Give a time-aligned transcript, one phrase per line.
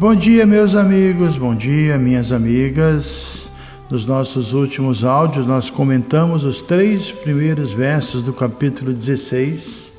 [0.00, 3.50] Bom dia, meus amigos, bom dia, minhas amigas.
[3.90, 9.92] Nos nossos últimos áudios, nós comentamos os três primeiros versos do capítulo 16.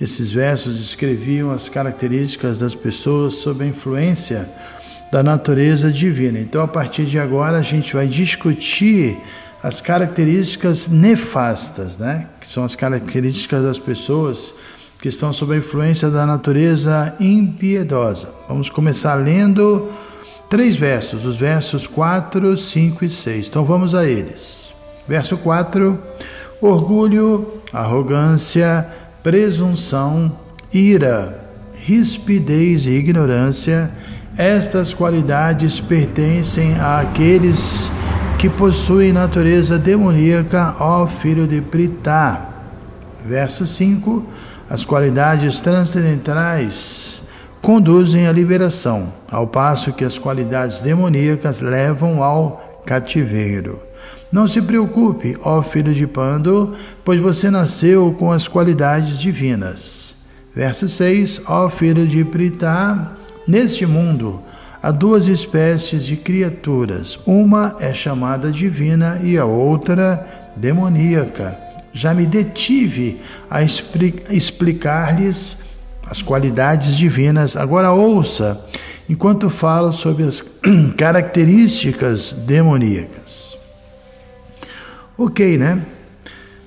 [0.00, 4.50] Esses versos descreviam as características das pessoas sob a influência
[5.12, 6.40] da natureza divina.
[6.40, 9.16] Então, a partir de agora, a gente vai discutir
[9.62, 12.26] as características nefastas, né?
[12.40, 14.52] Que são as características das pessoas
[15.04, 18.30] que estão sob a influência da natureza impiedosa.
[18.48, 19.90] Vamos começar lendo
[20.48, 23.48] três versos, os versos 4, 5 e 6.
[23.48, 24.72] Então vamos a eles.
[25.06, 25.98] Verso 4:
[26.58, 28.88] orgulho, arrogância,
[29.22, 30.38] presunção,
[30.72, 33.90] ira, rispidez e ignorância.
[34.38, 37.92] Estas qualidades pertencem àqueles
[38.38, 42.48] que possuem natureza demoníaca, ó filho de Pritá.
[43.26, 44.26] Verso 5:
[44.68, 47.22] as qualidades transcendentais
[47.60, 53.80] conduzem à liberação, ao passo que as qualidades demoníacas levam ao cativeiro.
[54.30, 60.14] Não se preocupe, ó filho de Pando, pois você nasceu com as qualidades divinas.
[60.54, 63.12] Verso 6: Ó filho de Pritá,
[63.46, 64.42] neste mundo
[64.82, 67.18] há duas espécies de criaturas.
[67.24, 71.63] Uma é chamada divina e a outra demoníaca
[71.94, 75.58] já me detive a explicar-lhes
[76.04, 77.56] as qualidades divinas.
[77.56, 78.60] Agora ouça,
[79.08, 80.44] enquanto falo sobre as
[80.98, 83.56] características demoníacas.
[85.16, 85.80] Ok, né?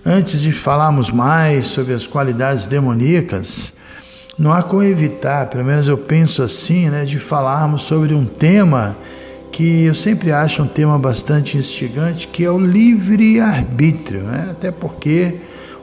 [0.06, 3.74] Antes de falarmos mais sobre as qualidades demoníacas,
[4.38, 8.96] não há como evitar, pelo menos eu penso assim, né, de falarmos sobre um tema
[9.58, 14.50] que eu sempre acho um tema bastante instigante, que é o livre-arbítrio, né?
[14.52, 15.38] até porque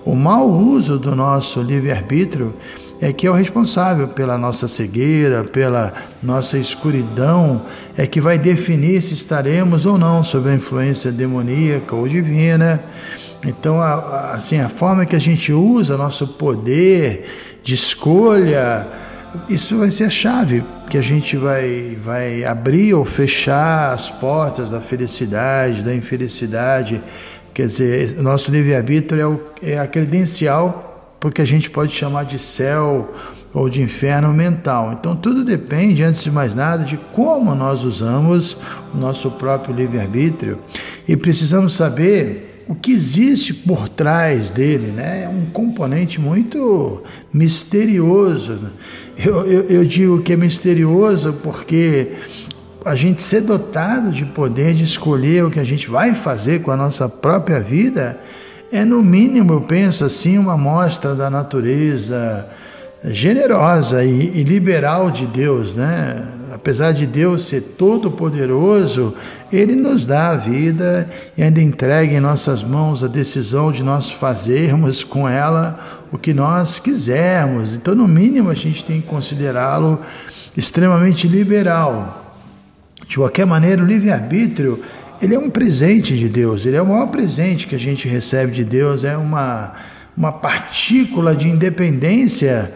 [0.04, 2.54] o mau uso do nosso livre-arbítrio
[3.00, 5.92] é que é o responsável pela nossa cegueira, pela
[6.22, 7.62] nossa escuridão,
[7.96, 12.80] é que vai definir se estaremos ou não sob a influência demoníaca ou divina.
[13.44, 18.86] Então, assim, a forma que a gente usa nosso poder de escolha,
[19.48, 24.70] isso vai ser a chave que a gente vai, vai abrir ou fechar as portas
[24.70, 27.02] da felicidade, da infelicidade.
[27.52, 33.12] Quer dizer, nosso livre-arbítrio é, é a credencial porque a gente pode chamar de céu
[33.52, 34.92] ou de inferno mental.
[34.92, 38.56] Então tudo depende, antes de mais nada, de como nós usamos
[38.92, 40.58] o nosso próprio livre-arbítrio
[41.08, 45.24] e precisamos saber o que existe por trás dele, né?
[45.24, 47.02] É um componente muito
[47.32, 48.58] misterioso.
[49.16, 52.12] Eu, eu, eu digo que é misterioso porque
[52.84, 56.70] a gente ser dotado de poder de escolher o que a gente vai fazer com
[56.70, 58.18] a nossa própria vida
[58.72, 62.48] é, no mínimo, eu penso assim, uma mostra da natureza
[63.04, 66.26] generosa e, e liberal de Deus, né?
[66.54, 69.12] Apesar de Deus ser todo-poderoso,
[69.52, 74.08] Ele nos dá a vida e ainda entrega em nossas mãos a decisão de nós
[74.08, 77.74] fazermos com ela o que nós quisermos.
[77.74, 80.00] Então, no mínimo, a gente tem que considerá-lo
[80.56, 82.38] extremamente liberal.
[83.04, 84.80] De qualquer maneira, o livre-arbítrio
[85.20, 88.52] ele é um presente de Deus, ele é o maior presente que a gente recebe
[88.52, 89.72] de Deus, é uma,
[90.16, 92.72] uma partícula de independência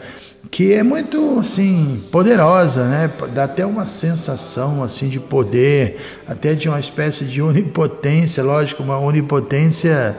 [0.51, 3.11] que é muito assim poderosa, né?
[3.35, 5.97] Dá até uma sensação assim de poder,
[6.27, 10.17] até de uma espécie de onipotência, lógico, uma onipotência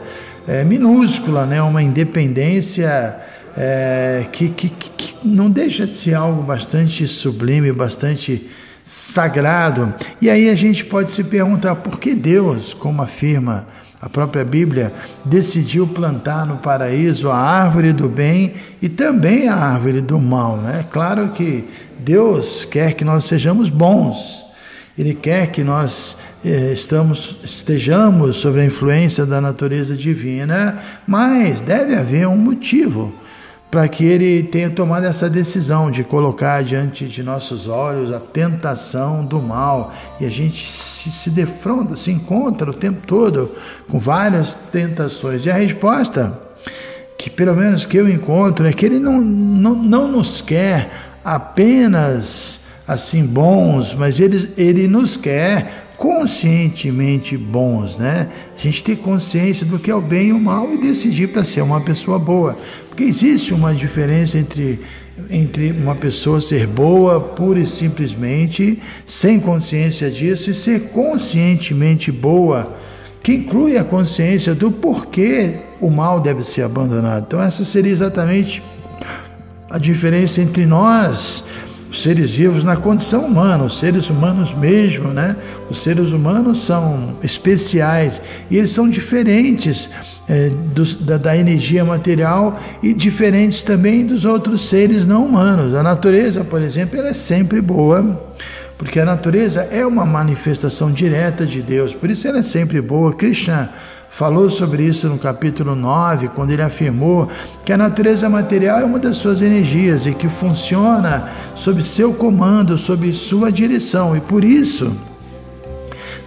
[0.48, 1.62] é, minúscula, né?
[1.62, 3.16] Uma independência
[3.57, 8.50] é, que, que, que não deixa de ser algo bastante sublime, bastante
[8.83, 9.94] sagrado.
[10.22, 13.68] E aí a gente pode se perguntar por que Deus, como afirma
[14.01, 14.94] a própria Bíblia
[15.25, 20.60] decidiu plantar no paraíso a árvore do bem e também a árvore do mal.
[20.60, 20.86] É né?
[20.90, 21.68] claro que
[22.00, 24.46] Deus quer que nós sejamos bons,
[24.98, 31.96] Ele quer que nós eh, estamos, estejamos sob a influência da natureza divina, mas deve
[31.96, 33.13] haver um motivo
[33.69, 39.24] para que ele tenha tomado essa decisão de colocar diante de nossos olhos a tentação
[39.24, 39.94] do mal.
[40.19, 43.51] E a gente se, se defronta, se encontra o tempo todo
[43.88, 45.45] com várias tentações.
[45.45, 46.39] E a resposta,
[47.18, 50.89] que pelo menos que eu encontro, é que ele não, não, não nos quer
[51.24, 58.30] apenas assim bons, mas ele, ele nos quer conscientemente bons, né?
[58.57, 61.44] A gente ter consciência do que é o bem e o mal e decidir para
[61.44, 62.57] ser uma pessoa boa.
[62.88, 64.80] Porque existe uma diferença entre,
[65.30, 72.74] entre uma pessoa ser boa pura e simplesmente, sem consciência disso, e ser conscientemente boa,
[73.22, 77.25] que inclui a consciência do porquê o mal deve ser abandonado.
[77.28, 78.63] Então, essa seria exatamente
[79.69, 81.44] a diferença entre nós
[81.89, 85.36] os seres vivos na condição humana, os seres humanos mesmo, né?
[85.69, 89.89] Os seres humanos são especiais e eles são diferentes
[90.27, 95.74] é, do, da, da, energia material e diferentes também dos outros seres não humanos.
[95.74, 98.21] A natureza, por exemplo, ela é sempre boa,
[98.77, 103.13] porque a natureza é uma manifestação direta de Deus, por isso ela é sempre boa.
[103.13, 103.71] Krishna
[104.10, 107.28] falou sobre isso no capítulo 9, quando ele afirmou
[107.64, 112.78] que a natureza material é uma das suas energias e que funciona sob seu comando,
[112.78, 114.18] sob sua direção.
[114.18, 114.92] E por isso,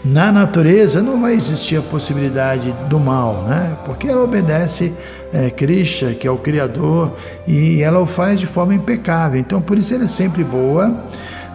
[0.04, 3.76] na natureza não vai existir a possibilidade do mal, né?
[3.84, 4.92] Porque ela obedece
[5.32, 7.12] é, Krishna, que é o Criador,
[7.46, 9.38] e ela o faz de forma impecável.
[9.38, 10.96] Então, por isso ela é sempre boa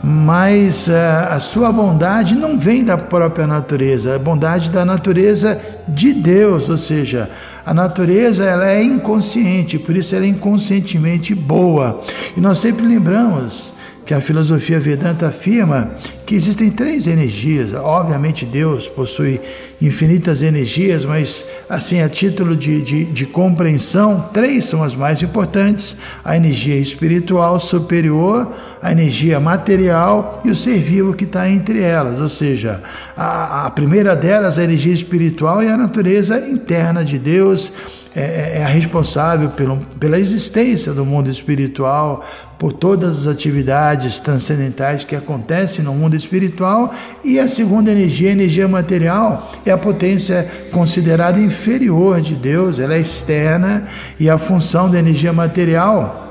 [0.03, 6.13] mas uh, a sua bondade não vem da própria natureza, a bondade da natureza de
[6.13, 7.29] Deus, ou seja,
[7.65, 12.01] a natureza ela é inconsciente, por isso ela é inconscientemente boa.
[12.35, 13.73] E nós sempre lembramos
[14.05, 15.91] que a filosofia Vedanta afirma
[16.27, 17.73] que existem três energias.
[17.73, 19.39] Obviamente, Deus possui
[19.81, 25.95] infinitas energias, mas, assim, a título de, de, de, compreensão, três são as mais importantes:
[26.25, 28.51] a energia espiritual superior,
[28.81, 32.19] a energia material e o ser vivo que está entre elas.
[32.19, 32.83] Ou seja,
[33.15, 37.71] a, a primeira delas, a energia espiritual, é a natureza interna de Deus
[38.17, 42.25] é, é, é a responsável pelo, pela existência do mundo espiritual,
[42.57, 46.93] por todas as atividades transcendentais que acontecem no mundo espiritual,
[47.23, 52.95] e a segunda energia, a energia material, é a potência considerada inferior de Deus, ela
[52.95, 53.85] é externa,
[54.19, 56.27] e a função da energia material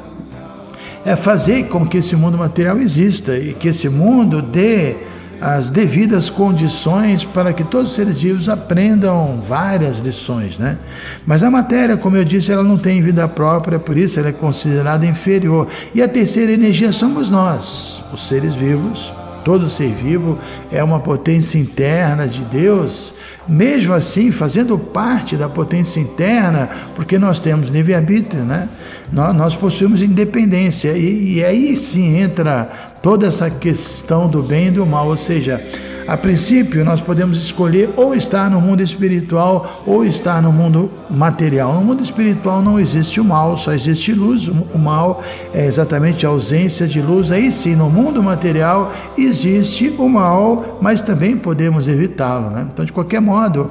[1.04, 4.96] é fazer com que esse mundo material exista e que esse mundo dê
[5.40, 10.78] as devidas condições para que todos os seres vivos aprendam várias lições, né?
[11.26, 14.32] Mas a matéria, como eu disse, ela não tem vida própria, por isso ela é
[14.32, 15.68] considerada inferior.
[15.94, 19.12] E a terceira energia somos nós, os seres vivos.
[19.46, 20.36] Todo ser vivo
[20.72, 23.14] é uma potência interna de Deus,
[23.46, 28.68] mesmo assim fazendo parte da potência interna, porque nós temos livre-arbítrio, né?
[29.12, 32.68] Nós, nós, possuímos independência, e, e aí sim entra
[33.00, 35.64] toda essa questão do bem e do mal, ou seja,
[36.06, 41.74] a princípio, nós podemos escolher ou estar no mundo espiritual ou estar no mundo material.
[41.74, 44.46] No mundo espiritual não existe o mal, só existe luz.
[44.46, 45.20] O mal
[45.52, 47.32] é exatamente a ausência de luz.
[47.32, 52.50] Aí sim, no mundo material existe o mal, mas também podemos evitá-lo.
[52.50, 52.68] Né?
[52.72, 53.70] Então, de qualquer modo,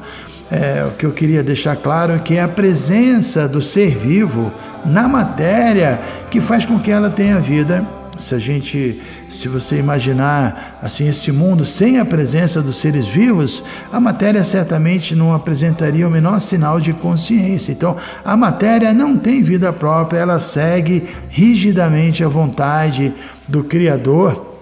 [0.52, 4.52] é, o que eu queria deixar claro é que é a presença do ser vivo
[4.86, 6.00] na matéria
[6.30, 7.86] que faz com que ela tenha vida.
[8.18, 13.64] Se a gente se você imaginar assim esse mundo sem a presença dos seres vivos,
[13.92, 17.72] a matéria certamente não apresentaria o menor sinal de consciência.
[17.72, 23.14] Então, a matéria não tem vida própria, ela segue rigidamente a vontade
[23.48, 24.55] do Criador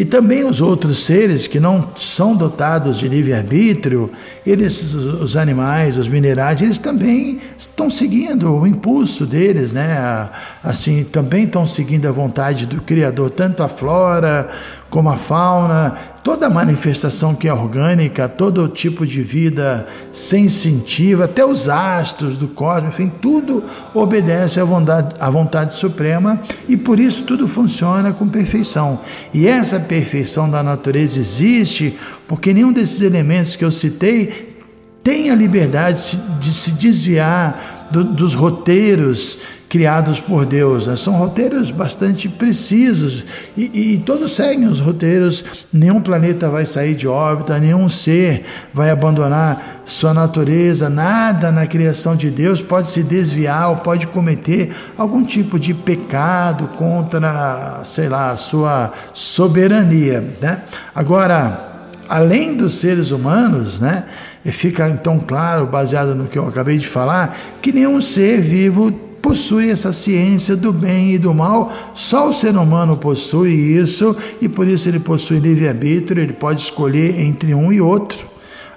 [0.00, 4.10] e também os outros seres que não são dotados de livre-arbítrio,
[4.46, 10.30] eles, os animais, os minerais, eles também estão seguindo o impulso deles, né?
[10.64, 14.48] Assim, também estão seguindo a vontade do Criador, tanto a flora
[14.90, 15.94] como a fauna,
[16.24, 22.92] toda manifestação que é orgânica, todo tipo de vida sensitiva, até os astros do cosmos,
[22.92, 23.62] enfim, tudo
[23.94, 28.98] obedece à vontade, à vontade suprema e por isso tudo funciona com perfeição.
[29.32, 34.50] E essa perfeição da natureza existe porque nenhum desses elementos que eu citei
[35.04, 39.38] tem a liberdade de se desviar do, dos roteiros
[39.70, 40.88] criados por Deus.
[40.88, 40.96] Né?
[40.96, 43.24] São roteiros bastante precisos
[43.56, 45.44] e, e, todos seguem os roteiros.
[45.72, 52.16] Nenhum planeta vai sair de órbita, nenhum ser vai abandonar sua natureza, nada na criação
[52.16, 58.32] de Deus pode se desviar ou pode cometer algum tipo de pecado contra, sei lá,
[58.32, 60.22] a sua soberania.
[60.40, 60.62] Né?
[60.92, 64.04] Agora, além dos seres humanos, né?
[64.42, 69.09] E fica então claro, baseado no que eu acabei de falar, que nenhum ser vivo
[69.20, 71.72] possui essa ciência do bem e do mal.
[71.94, 77.20] Só o ser humano possui isso e por isso ele possui livre-arbítrio, ele pode escolher
[77.20, 78.30] entre um e outro.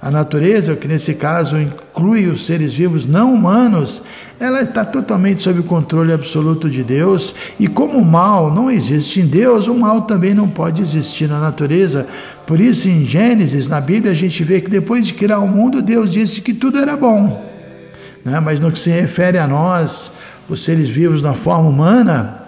[0.04, 4.04] A natureza, que nesse caso inclui os seres vivos não humanos,
[4.38, 7.34] ela está totalmente sob o controle absoluto de Deus.
[7.58, 11.40] E como o mal não existe em Deus, o mal também não pode existir na
[11.40, 12.06] natureza.
[12.46, 15.82] Por isso, em Gênesis, na Bíblia, a gente vê que depois de criar o mundo,
[15.82, 17.42] Deus disse que tudo era bom.
[18.26, 18.42] Né?
[18.42, 20.12] Mas no que se refere a nós,
[20.53, 22.43] os seres vivos na forma humana,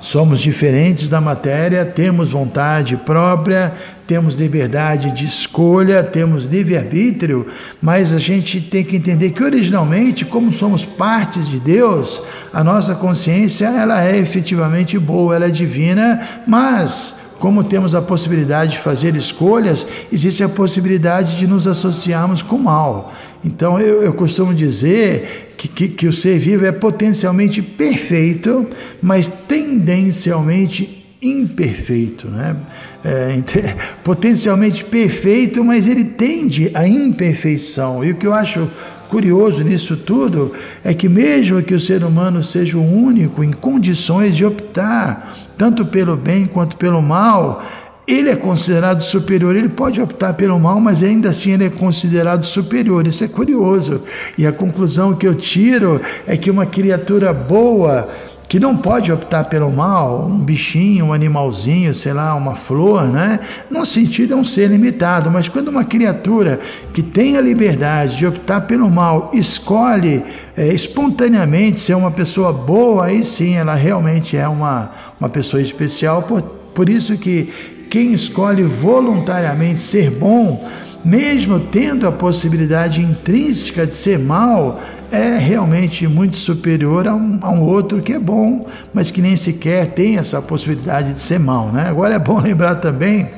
[0.00, 3.74] Somos diferentes da matéria, temos vontade própria,
[4.06, 7.46] temos liberdade de escolha, temos livre-arbítrio,
[7.82, 12.94] mas a gente tem que entender que originalmente, como somos partes de Deus, a nossa
[12.94, 19.14] consciência ela é efetivamente boa, ela é divina, mas como temos a possibilidade de fazer
[19.16, 23.12] escolhas, existe a possibilidade de nos associarmos com o mal.
[23.44, 28.66] Então eu, eu costumo dizer que, que, que o ser vivo é potencialmente perfeito,
[29.02, 32.56] mas tendencialmente imperfeito, né?
[33.04, 33.42] É,
[34.04, 38.04] potencialmente perfeito, mas ele tende à imperfeição.
[38.04, 38.68] E o que eu acho
[39.08, 40.52] curioso nisso tudo
[40.84, 45.84] é que, mesmo que o ser humano seja o único em condições de optar tanto
[45.84, 47.62] pelo bem quanto pelo mal,
[48.10, 49.54] ele é considerado superior.
[49.54, 53.06] Ele pode optar pelo mal, mas ainda assim ele é considerado superior.
[53.06, 54.02] Isso é curioso.
[54.36, 58.08] E a conclusão que eu tiro é que uma criatura boa
[58.48, 63.38] que não pode optar pelo mal, um bichinho, um animalzinho, sei lá, uma flor, né?
[63.70, 66.58] No sentido é um ser limitado, mas quando uma criatura
[66.92, 70.24] que tem a liberdade de optar pelo mal escolhe
[70.56, 74.90] é, espontaneamente ser uma pessoa boa, aí sim ela realmente é uma,
[75.20, 76.24] uma pessoa especial.
[76.24, 77.48] Por, por isso que
[77.90, 80.64] quem escolhe voluntariamente ser bom,
[81.04, 84.80] mesmo tendo a possibilidade intrínseca de ser mal,
[85.10, 89.36] é realmente muito superior a um, a um, outro que é bom, mas que nem
[89.36, 91.72] sequer tem essa possibilidade de ser mal.
[91.72, 91.88] Né?
[91.88, 93.28] Agora é bom lembrar também,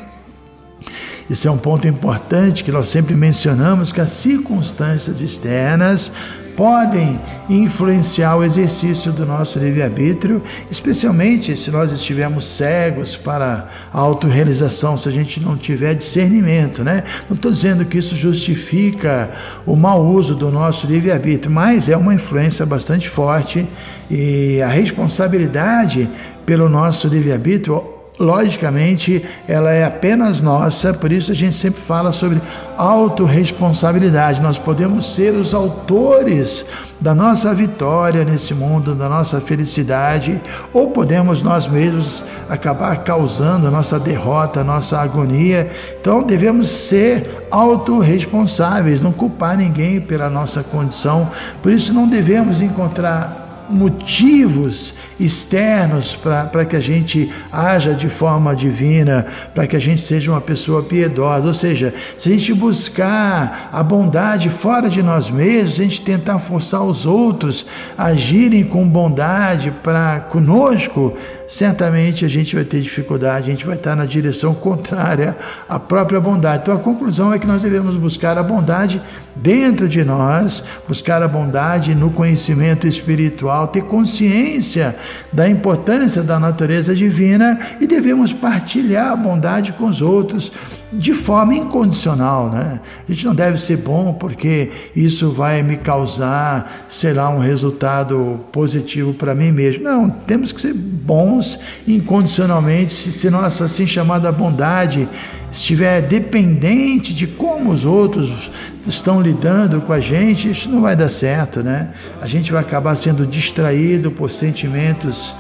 [1.33, 6.13] isso é um ponto importante que nós sempre mencionamos, que as circunstâncias externas
[6.55, 14.99] podem influenciar o exercício do nosso livre-arbítrio, especialmente se nós estivermos cegos para a autorrealização,
[14.99, 17.03] se a gente não tiver discernimento, né?
[17.31, 19.31] Não estou dizendo que isso justifica
[19.65, 23.67] o mau uso do nosso livre-arbítrio, mas é uma influência bastante forte
[24.11, 26.11] e a responsabilidade
[26.45, 27.92] pelo nosso livre-arbítrio
[28.23, 32.41] logicamente, ela é apenas nossa, por isso a gente sempre fala sobre
[32.77, 34.41] autorresponsabilidade.
[34.41, 36.65] Nós podemos ser os autores
[37.01, 40.41] da nossa vitória nesse mundo, da nossa felicidade,
[40.73, 45.69] ou podemos nós mesmos acabar causando a nossa derrota, a nossa agonia.
[46.01, 51.29] Então devemos ser autorresponsáveis, não culpar ninguém pela nossa condição.
[51.61, 53.42] Por isso não devemos encontrar
[53.73, 60.31] motivos externos para que a gente haja de forma divina, para que a gente seja
[60.31, 61.49] uma pessoa piedosa.
[61.49, 66.39] Ou seja, se a gente buscar a bondade fora de nós mesmos, a gente tentar
[66.39, 71.17] forçar os outros a agirem com bondade para conosco,
[71.53, 75.37] certamente a gente vai ter dificuldade, a gente vai estar na direção contrária
[75.69, 76.63] à própria bondade.
[76.63, 79.03] Então a conclusão é que nós devemos buscar a bondade
[79.37, 84.97] dentro de nós, buscar a bondade no conhecimento espiritual, ter consciência
[85.31, 90.51] da importância da natureza divina e devemos partilhar a bondade com os outros
[90.93, 92.81] de forma incondicional, né?
[93.09, 98.41] A gente não deve ser bom porque isso vai me causar, sei lá, um resultado
[98.53, 99.85] positivo para mim mesmo.
[99.85, 101.59] Não, temos que ser bons
[101.89, 105.09] incondicionalmente, se nossa assim chamada bondade
[105.51, 108.51] estiver dependente de como os outros
[108.87, 111.91] estão lidando com a gente, isso não vai dar certo, né?
[112.21, 115.35] A gente vai acabar sendo distraído por sentimentos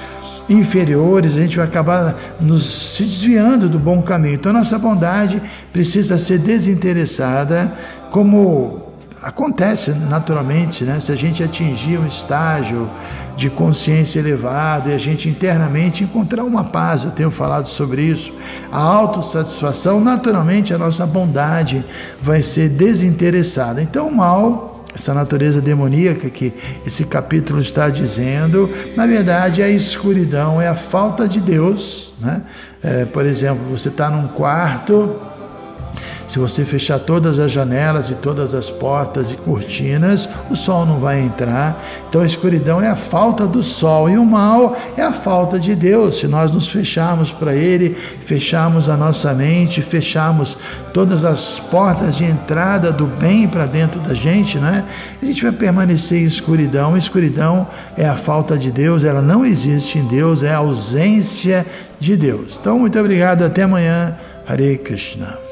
[0.49, 4.34] inferiores, a gente vai acabar nos se desviando do bom caminho.
[4.34, 7.72] Então, nossa bondade precisa ser desinteressada,
[8.11, 11.00] como acontece naturalmente, né?
[11.00, 12.90] Se a gente atingir um estágio
[13.37, 18.32] de consciência elevado e a gente internamente encontrar uma paz, eu tenho falado sobre isso,
[18.70, 21.84] a autossatisfação, naturalmente a nossa bondade
[22.20, 23.82] vai ser desinteressada.
[23.82, 26.52] Então, o mal essa natureza demoníaca que
[26.87, 32.12] esse capítulo está dizendo, na verdade é a escuridão, é a falta de Deus.
[32.20, 32.42] Né?
[32.82, 35.16] É, por exemplo, você está num quarto,
[36.32, 40.98] Se você fechar todas as janelas e todas as portas e cortinas, o sol não
[40.98, 41.78] vai entrar.
[42.08, 45.74] Então a escuridão é a falta do sol e o mal é a falta de
[45.74, 46.20] Deus.
[46.20, 47.90] Se nós nos fecharmos para Ele,
[48.24, 50.56] fecharmos a nossa mente, fecharmos
[50.94, 54.86] todas as portas de entrada do bem para dentro da gente, né?
[55.20, 56.96] A gente vai permanecer em escuridão.
[56.96, 61.66] Escuridão é a falta de Deus, ela não existe em Deus, é a ausência
[62.00, 62.56] de Deus.
[62.58, 64.16] Então, muito obrigado, até amanhã.
[64.48, 65.51] Hare Krishna.